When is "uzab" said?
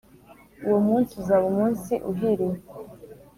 1.21-1.43